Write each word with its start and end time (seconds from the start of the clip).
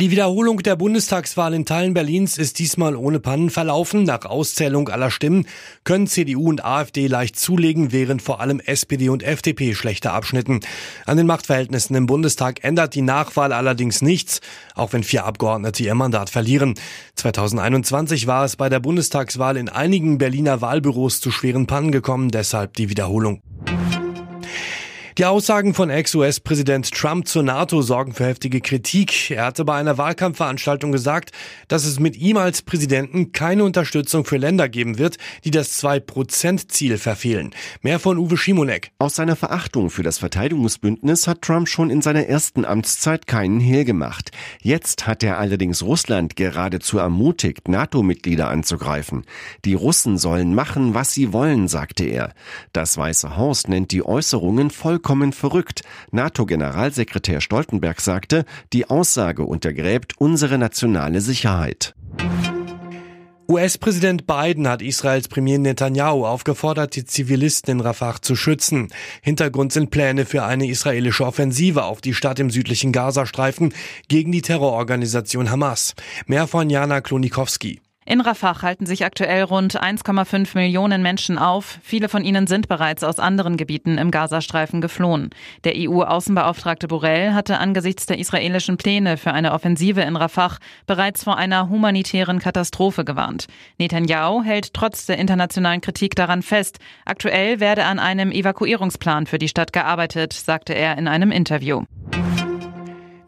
Die 0.00 0.10
Wiederholung 0.10 0.60
der 0.60 0.76
Bundestagswahl 0.76 1.52
in 1.52 1.66
Teilen 1.66 1.92
Berlins 1.92 2.38
ist 2.38 2.58
diesmal 2.58 2.96
ohne 2.96 3.20
Pannen 3.20 3.50
verlaufen. 3.50 4.04
Nach 4.04 4.24
Auszählung 4.24 4.88
aller 4.88 5.10
Stimmen 5.10 5.46
können 5.84 6.06
CDU 6.06 6.48
und 6.48 6.64
AfD 6.64 7.06
leicht 7.06 7.38
zulegen, 7.38 7.92
während 7.92 8.22
vor 8.22 8.40
allem 8.40 8.60
SPD 8.60 9.10
und 9.10 9.22
FDP 9.22 9.74
schlechter 9.74 10.14
abschnitten. 10.14 10.60
An 11.04 11.18
den 11.18 11.26
Machtverhältnissen 11.26 11.94
im 11.96 12.06
Bundestag 12.06 12.64
ändert 12.64 12.94
die 12.94 13.02
Nachwahl 13.02 13.52
allerdings 13.52 14.00
nichts, 14.00 14.40
auch 14.74 14.94
wenn 14.94 15.04
vier 15.04 15.26
Abgeordnete 15.26 15.82
ihr 15.82 15.94
Mandat 15.94 16.30
verlieren. 16.30 16.76
2021 17.16 18.26
war 18.26 18.46
es 18.46 18.56
bei 18.56 18.70
der 18.70 18.80
Bundestagswahl 18.80 19.58
in 19.58 19.68
einigen 19.68 20.16
Berliner 20.16 20.62
Wahlbüros 20.62 21.20
zu 21.20 21.30
schweren 21.30 21.66
Pannen 21.66 21.92
gekommen, 21.92 22.30
deshalb 22.30 22.72
die 22.72 22.88
Wiederholung. 22.88 23.42
Die 25.18 25.24
Aussagen 25.24 25.74
von 25.74 25.90
Ex-US-Präsident 25.90 26.92
Trump 26.92 27.26
zur 27.26 27.42
NATO 27.42 27.82
sorgen 27.82 28.12
für 28.12 28.26
heftige 28.26 28.60
Kritik. 28.60 29.32
Er 29.32 29.46
hatte 29.46 29.64
bei 29.64 29.74
einer 29.74 29.98
Wahlkampfveranstaltung 29.98 30.92
gesagt, 30.92 31.32
dass 31.66 31.84
es 31.84 31.98
mit 31.98 32.16
ihm 32.16 32.36
als 32.36 32.62
Präsidenten 32.62 33.32
keine 33.32 33.64
Unterstützung 33.64 34.24
für 34.24 34.36
Länder 34.36 34.68
geben 34.68 34.98
wird, 34.98 35.16
die 35.44 35.50
das 35.50 35.82
2-Prozent-Ziel 35.82 36.96
verfehlen. 36.96 37.50
Mehr 37.82 37.98
von 37.98 38.18
Uwe 38.18 38.36
Schimonek. 38.36 38.92
Aus 39.00 39.16
seiner 39.16 39.34
Verachtung 39.34 39.90
für 39.90 40.04
das 40.04 40.18
Verteidigungsbündnis 40.18 41.26
hat 41.26 41.42
Trump 41.42 41.68
schon 41.68 41.90
in 41.90 42.02
seiner 42.02 42.26
ersten 42.26 42.64
Amtszeit 42.64 43.26
keinen 43.26 43.58
Hehl 43.58 43.84
gemacht. 43.84 44.30
Jetzt 44.62 45.08
hat 45.08 45.24
er 45.24 45.38
allerdings 45.38 45.82
Russland 45.82 46.36
geradezu 46.36 46.98
ermutigt, 46.98 47.66
NATO-Mitglieder 47.66 48.48
anzugreifen. 48.48 49.24
Die 49.64 49.74
Russen 49.74 50.18
sollen 50.18 50.54
machen, 50.54 50.94
was 50.94 51.12
sie 51.12 51.32
wollen, 51.32 51.66
sagte 51.66 52.04
er. 52.04 52.32
Das 52.72 52.96
Weiße 52.96 53.36
Haus 53.36 53.66
nennt 53.66 53.90
die 53.90 54.06
Äußerungen 54.06 54.70
vollkommen 54.70 54.99
vollkommen 55.00 55.32
verrückt. 55.32 55.82
NATO-Generalsekretär 56.10 57.40
Stoltenberg 57.40 58.02
sagte, 58.02 58.44
die 58.74 58.90
Aussage 58.90 59.44
untergräbt 59.44 60.12
unsere 60.18 60.58
nationale 60.58 61.22
Sicherheit. 61.22 61.94
US-Präsident 63.48 64.26
Biden 64.26 64.68
hat 64.68 64.82
Israels 64.82 65.26
Premier 65.26 65.58
Netanyahu 65.58 66.24
aufgefordert, 66.26 66.94
die 66.94 67.04
Zivilisten 67.04 67.78
in 67.78 67.80
Rafah 67.80 68.20
zu 68.20 68.36
schützen. 68.36 68.88
Hintergrund 69.22 69.72
sind 69.72 69.90
Pläne 69.90 70.26
für 70.26 70.44
eine 70.44 70.68
israelische 70.68 71.24
Offensive 71.24 71.82
auf 71.84 72.00
die 72.00 72.14
Stadt 72.14 72.38
im 72.38 72.50
südlichen 72.50 72.92
Gazastreifen 72.92 73.72
gegen 74.06 74.30
die 74.30 74.42
Terrororganisation 74.42 75.50
Hamas. 75.50 75.94
Mehr 76.26 76.46
von 76.46 76.68
Jana 76.70 77.00
Klonikowski. 77.00 77.80
In 78.06 78.22
Rafah 78.22 78.62
halten 78.62 78.86
sich 78.86 79.04
aktuell 79.04 79.42
rund 79.42 79.80
1,5 79.80 80.56
Millionen 80.56 81.02
Menschen 81.02 81.36
auf. 81.36 81.78
Viele 81.82 82.08
von 82.08 82.24
ihnen 82.24 82.46
sind 82.46 82.66
bereits 82.66 83.04
aus 83.04 83.18
anderen 83.18 83.58
Gebieten 83.58 83.98
im 83.98 84.10
Gazastreifen 84.10 84.80
geflohen. 84.80 85.28
Der 85.64 85.74
EU-Außenbeauftragte 85.76 86.88
Borrell 86.88 87.34
hatte 87.34 87.58
angesichts 87.58 88.06
der 88.06 88.18
israelischen 88.18 88.78
Pläne 88.78 89.18
für 89.18 89.32
eine 89.32 89.52
Offensive 89.52 90.00
in 90.00 90.16
Rafah 90.16 90.56
bereits 90.86 91.24
vor 91.24 91.36
einer 91.36 91.68
humanitären 91.68 92.38
Katastrophe 92.38 93.04
gewarnt. 93.04 93.48
Netanyahu 93.78 94.42
hält 94.42 94.72
trotz 94.72 95.04
der 95.04 95.18
internationalen 95.18 95.82
Kritik 95.82 96.16
daran 96.16 96.40
fest. 96.42 96.78
Aktuell 97.04 97.60
werde 97.60 97.84
an 97.84 97.98
einem 97.98 98.32
Evakuierungsplan 98.32 99.26
für 99.26 99.38
die 99.38 99.48
Stadt 99.48 99.74
gearbeitet, 99.74 100.32
sagte 100.32 100.72
er 100.72 100.96
in 100.96 101.06
einem 101.06 101.30
Interview. 101.30 101.84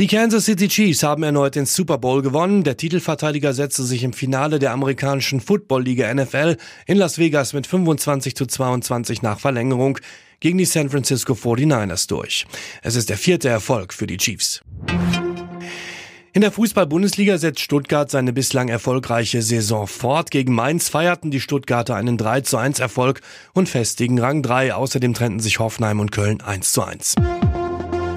Die 0.00 0.06
Kansas 0.06 0.46
City 0.46 0.66
Chiefs 0.66 1.02
haben 1.02 1.22
erneut 1.24 1.56
den 1.56 1.66
Super 1.66 1.98
Bowl 1.98 2.22
gewonnen. 2.22 2.64
Der 2.64 2.78
Titelverteidiger 2.78 3.52
setzte 3.52 3.82
sich 3.82 4.02
im 4.02 4.14
Finale 4.14 4.58
der 4.58 4.72
amerikanischen 4.72 5.42
Football-Liga 5.42 6.14
NFL 6.14 6.56
in 6.86 6.96
Las 6.96 7.18
Vegas 7.18 7.52
mit 7.52 7.66
25 7.66 8.34
zu 8.34 8.46
22 8.46 9.20
nach 9.20 9.38
Verlängerung 9.38 9.98
gegen 10.40 10.56
die 10.56 10.64
San 10.64 10.88
Francisco 10.88 11.34
49ers 11.34 12.08
durch. 12.08 12.46
Es 12.80 12.96
ist 12.96 13.10
der 13.10 13.18
vierte 13.18 13.50
Erfolg 13.50 13.92
für 13.92 14.06
die 14.06 14.16
Chiefs. 14.16 14.62
In 16.32 16.40
der 16.40 16.50
Fußball-Bundesliga 16.50 17.36
setzt 17.36 17.60
Stuttgart 17.60 18.10
seine 18.10 18.32
bislang 18.32 18.68
erfolgreiche 18.70 19.42
Saison 19.42 19.86
fort. 19.86 20.30
Gegen 20.30 20.54
Mainz 20.54 20.88
feierten 20.88 21.30
die 21.30 21.40
Stuttgarter 21.40 21.96
einen 21.96 22.16
3 22.16 22.40
zu 22.40 22.56
1 22.56 22.80
Erfolg 22.80 23.20
und 23.52 23.68
festigen 23.68 24.18
Rang 24.18 24.42
3. 24.42 24.72
Außerdem 24.72 25.12
trennten 25.12 25.40
sich 25.40 25.58
Hoffenheim 25.58 26.00
und 26.00 26.10
Köln 26.10 26.40
1 26.40 26.72
zu 26.72 26.84
1. 26.84 27.16